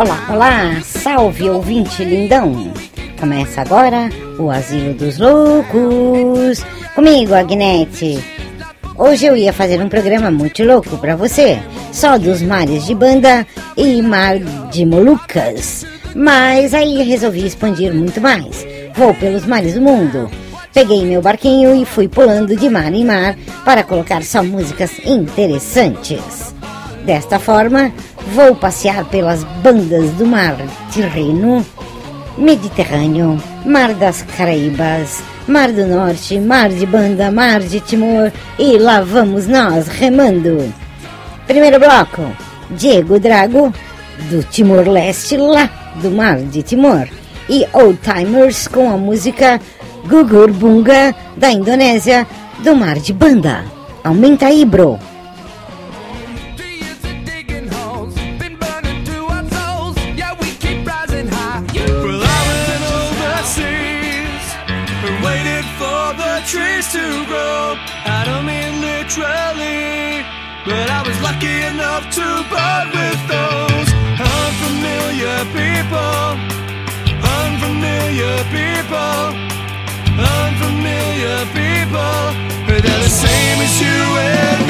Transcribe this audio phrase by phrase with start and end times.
[0.00, 2.72] Olá, olá, salve ouvinte lindão!
[3.20, 8.18] Começa agora o Asilo dos Loucos, comigo, Agnete.
[8.96, 11.62] Hoje eu ia fazer um programa muito louco pra você,
[11.92, 14.38] só dos mares de banda e mar
[14.70, 15.84] de Molucas.
[16.14, 18.66] Mas aí resolvi expandir muito mais.
[18.94, 20.30] Vou pelos mares do mundo.
[20.72, 26.54] Peguei meu barquinho e fui pulando de mar em mar para colocar só músicas interessantes.
[27.04, 27.92] Desta forma,
[28.34, 30.56] vou passear pelas bandas do mar
[30.90, 31.64] Tirreno,
[32.38, 39.00] Mediterrâneo, Mar das Caraíbas, Mar do Norte, Mar de Banda, Mar de Timor e lá
[39.00, 40.72] vamos nós remando.
[41.46, 42.22] Primeiro bloco,
[42.70, 43.74] Diego Drago,
[44.30, 47.08] do Timor-Leste, lá do Mar de Timor,
[47.48, 49.60] e Old Timers com a música
[50.06, 52.26] Gugur Bunga, da Indonésia,
[52.60, 53.64] do Mar de Banda.
[54.04, 54.98] Aumenta aí, bro.
[66.92, 67.78] To grow.
[68.04, 70.26] I don't mean literally,
[70.66, 76.34] but I was lucky enough to bud with those unfamiliar people,
[77.22, 79.22] unfamiliar people,
[80.18, 82.18] unfamiliar people.
[82.66, 84.69] They're the same as you and me.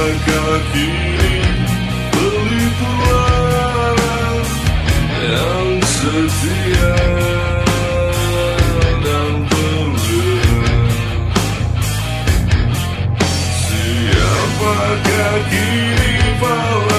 [0.00, 1.44] langkah kiri
[2.08, 3.96] pelituran
[5.20, 6.96] yang setia
[9.04, 10.72] dan berlina
[13.60, 16.89] siapakah kiri pahlawan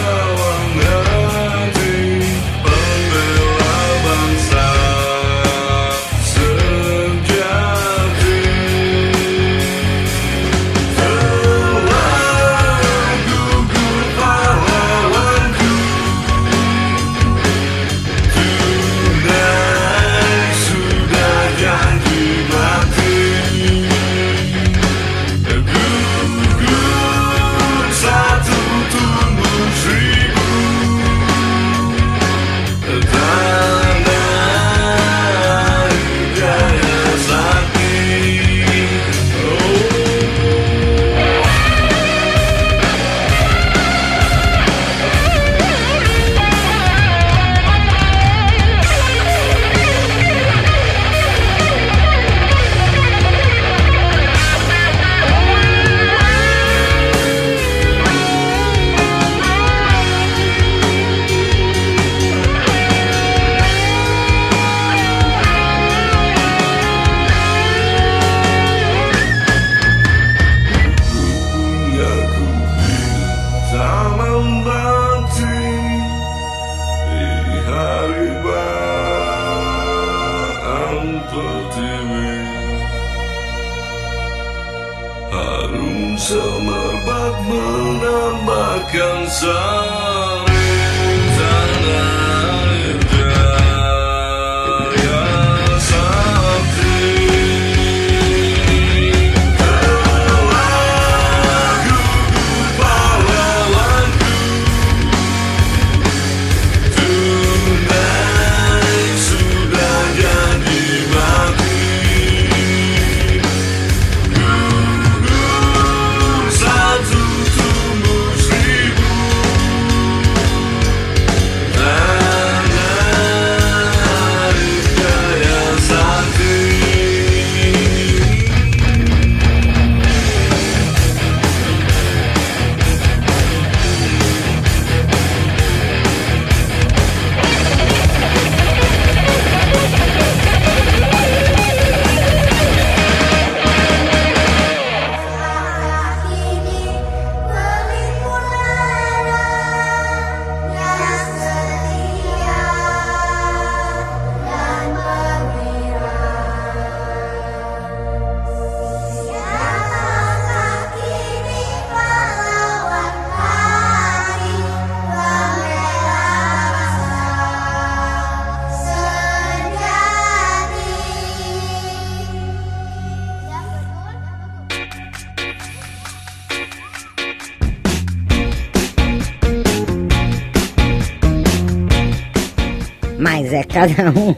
[183.53, 184.35] é cada um.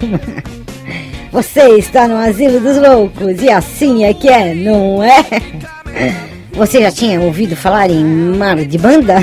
[1.32, 5.26] Você está no asilo dos loucos e assim é que é, não é?
[6.54, 9.16] Você já tinha ouvido falar em mar de banda?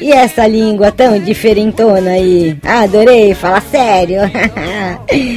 [0.00, 2.56] E essa língua tão diferentona aí?
[2.64, 4.22] Adorei, fala sério.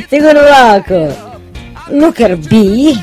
[0.10, 1.14] Segundo bloco,
[1.92, 2.98] Looker B,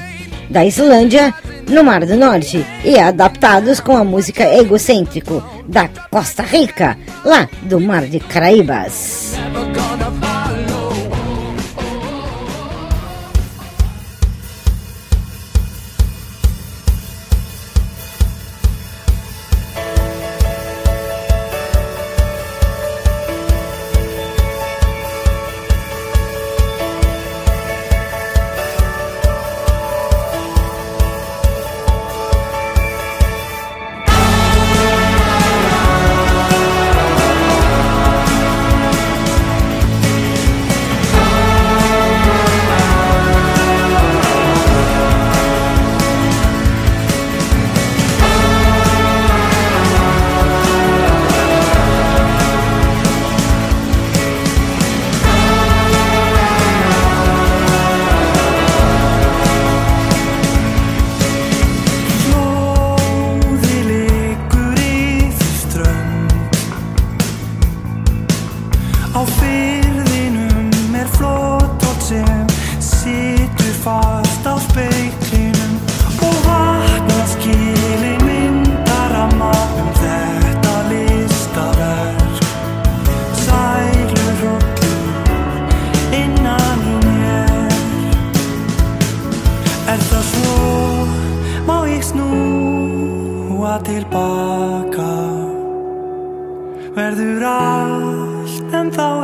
[0.49, 1.35] da Islândia,
[1.71, 7.81] no Mar do Norte e adaptados com a música Egocêntrico da Costa Rica, lá do
[7.81, 9.35] Mar de Caraíbas.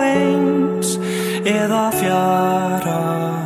[0.07, 0.97] eins
[1.45, 3.46] eða fjara.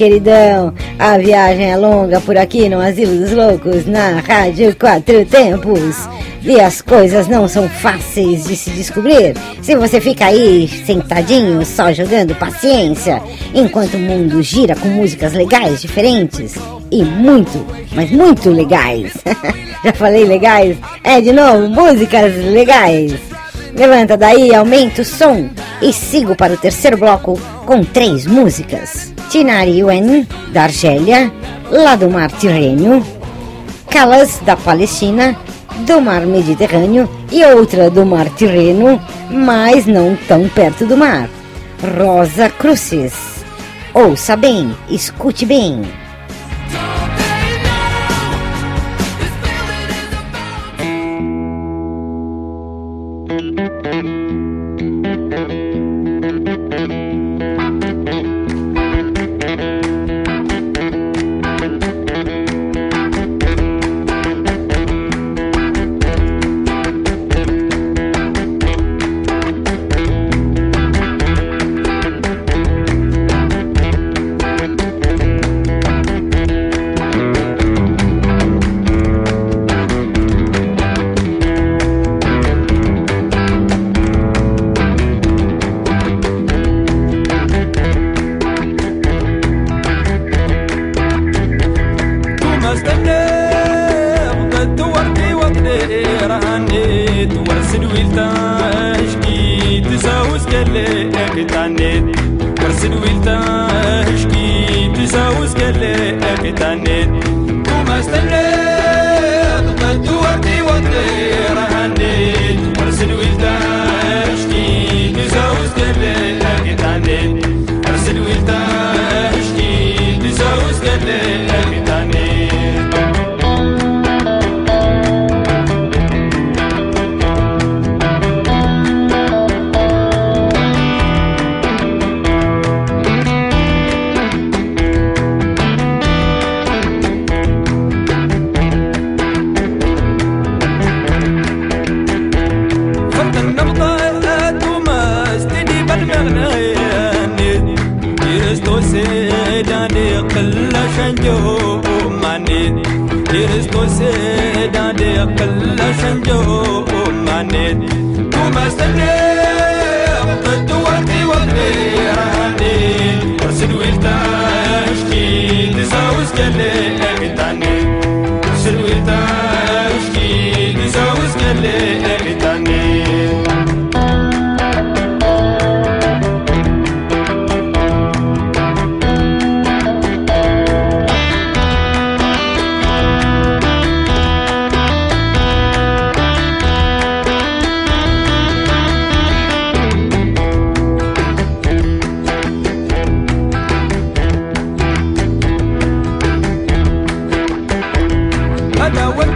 [0.00, 6.08] Queridão, a viagem é longa por aqui no Asilo dos Loucos, na Rádio Quatro Tempos.
[6.42, 11.92] E as coisas não são fáceis de se descobrir se você fica aí sentadinho, só
[11.92, 13.22] jogando paciência,
[13.54, 16.54] enquanto o mundo gira com músicas legais, diferentes
[16.90, 19.12] e muito, mas muito legais.
[19.84, 20.78] Já falei legais?
[21.04, 23.12] É, de novo, músicas legais.
[23.74, 25.50] Levanta daí, aumenta o som
[25.82, 29.12] e sigo para o terceiro bloco com três músicas.
[29.30, 29.86] Scenario
[30.52, 31.32] da Argélia,
[31.70, 33.06] lá do Mar Tirreno,
[33.88, 35.36] Calas, da Palestina,
[35.86, 41.30] do Mar Mediterrâneo e outra do Mar Tirreno, mas não tão perto do mar.
[41.96, 43.14] Rosa Cruzes.
[43.94, 45.80] Ouça bem, escute bem.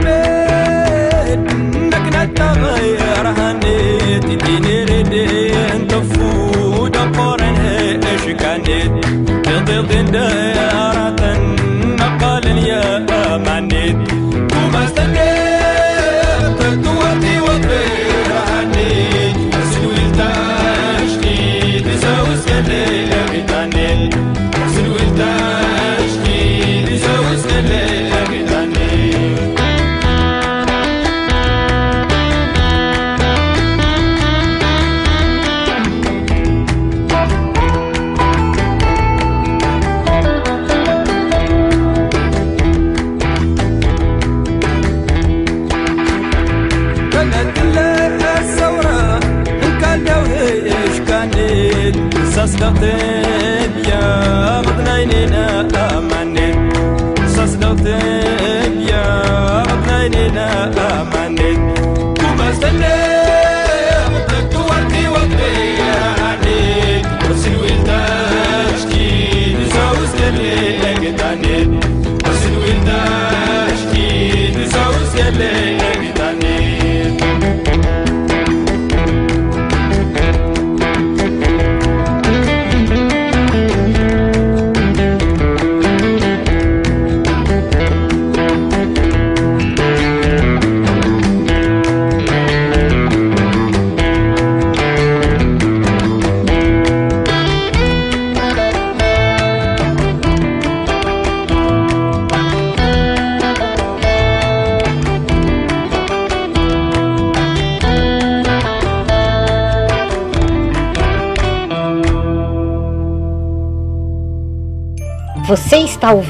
[0.06, 7.56] العماد انك نتغير هنيت ديني ردين تفود قرن
[8.12, 9.04] إيش كانت
[9.44, 10.16] تضغن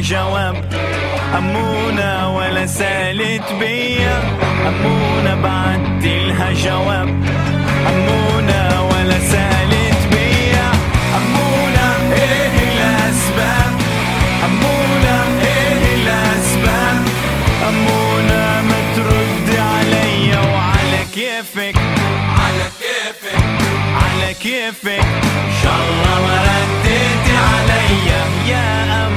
[0.00, 0.56] جواب.
[1.38, 4.22] أمونة ولا سالت بيا.
[4.68, 7.08] أمونة بعتلها جواب.
[7.88, 10.68] أمونة ولا سالت بيا.
[11.16, 13.72] أمونة إيه الأسباب؟
[14.44, 17.02] أمونة إيه الأسباب؟
[17.68, 21.76] أمونة ما ترد عليا وعلى كيفك.
[22.40, 23.44] على كيفك.
[24.02, 25.06] على كيفك.
[25.46, 29.15] إن شاء الله ما رديتي عليا يا أمونة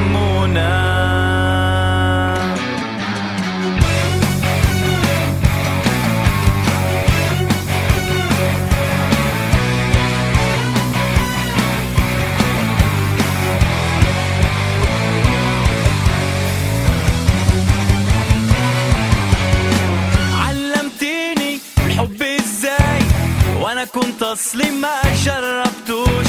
[23.93, 26.27] كنت اصلي ما جربتوش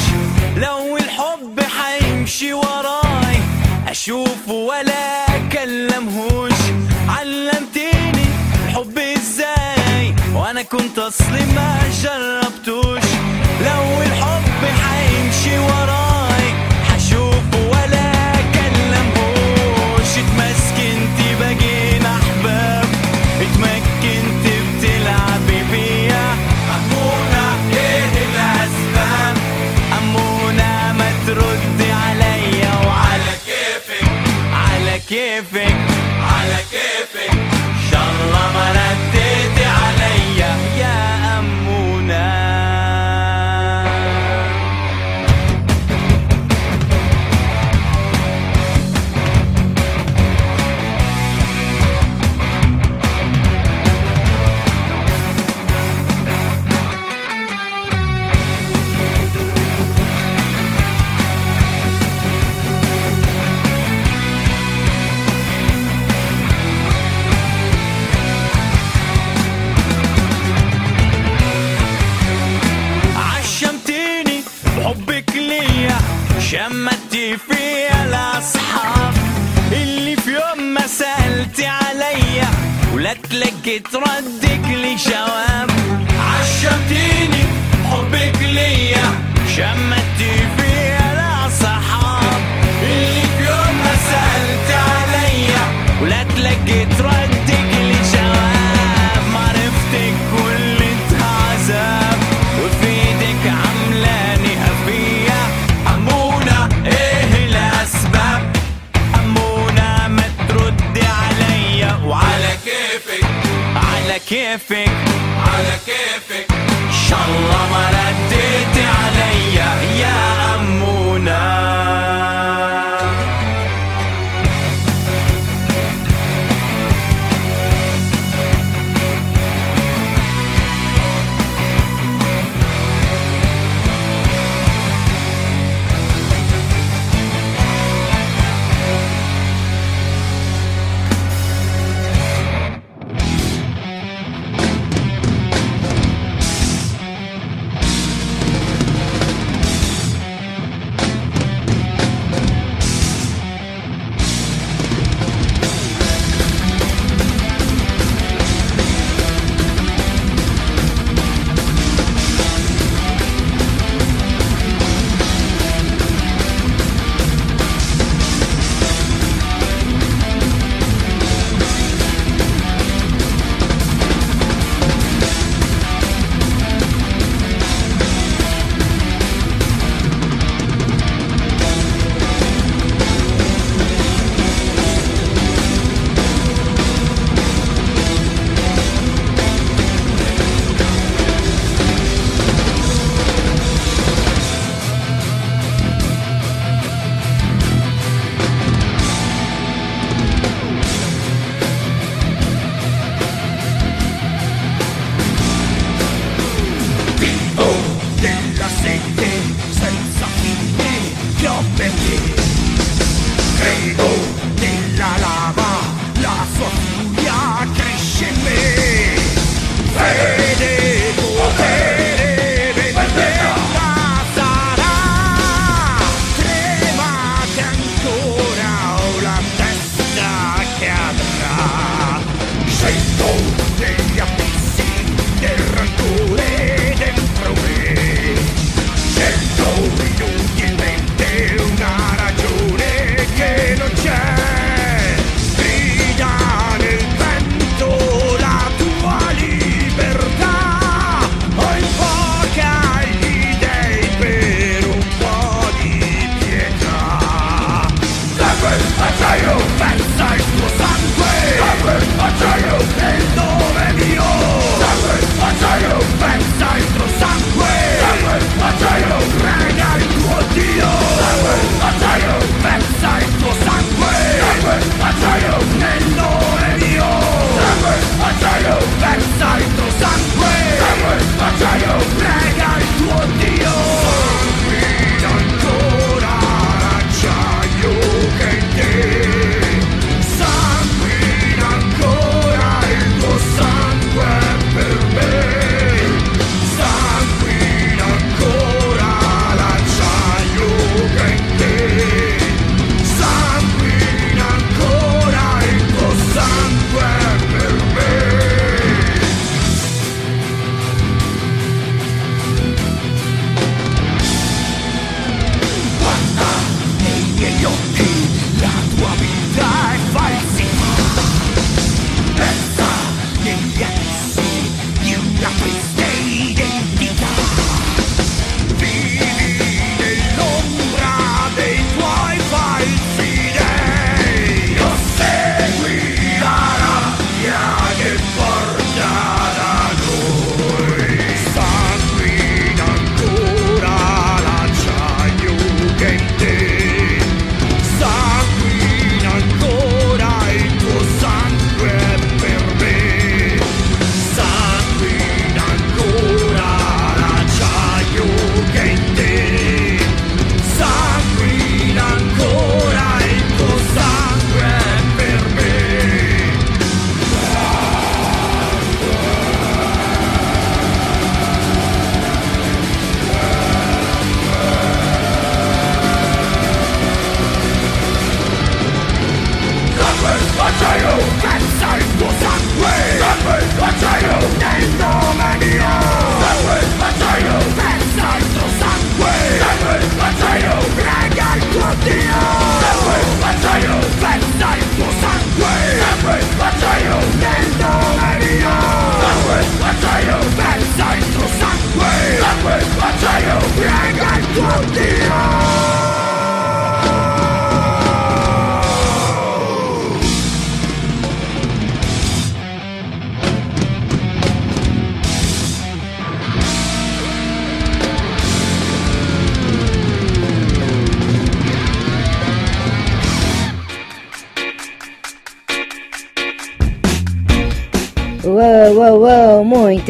[0.56, 3.36] لو الحب حيمشي وراي
[3.88, 6.52] اشوفه ولا أكلمهوش.
[7.08, 8.24] علمتني
[8.64, 13.09] الحب إزاي وأنا كنت اصلي ما جربتوش
[83.70, 84.00] ゲッツ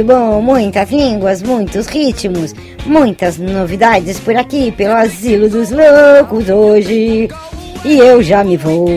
[0.00, 2.54] muito bom, muitas línguas, muitos ritmos,
[2.86, 7.28] muitas novidades por aqui pelo Asilo dos Loucos hoje.
[7.84, 8.88] E eu já me vou.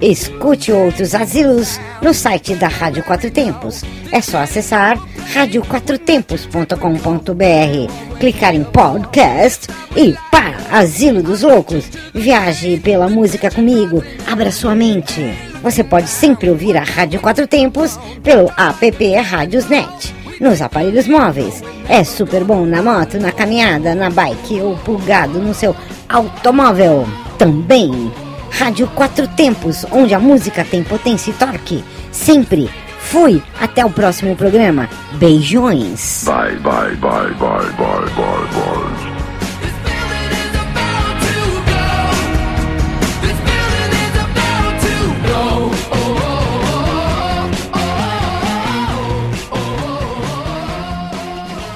[0.00, 3.82] Escute outros asilos no site da Rádio Quatro Tempos.
[4.10, 4.98] É só acessar
[5.32, 11.84] radioquatrotempos.com.br, clicar em podcast e para Asilo dos Loucos.
[12.14, 15.51] Viaje pela música comigo, abra sua mente.
[15.62, 21.62] Você pode sempre ouvir a Rádio Quatro Tempos pelo app Rádiosnet nos aparelhos móveis.
[21.88, 25.74] É super bom na moto, na caminhada, na bike ou plugado no seu
[26.08, 27.06] automóvel.
[27.38, 28.12] Também
[28.50, 31.84] Rádio Quatro Tempos, onde a música tem potência e torque.
[32.10, 32.68] Sempre.
[32.98, 33.42] Fui.
[33.60, 34.88] Até o próximo programa.
[35.14, 36.24] Beijões.
[36.24, 39.11] Bye, bye, bye, bye, bye, bye, bye.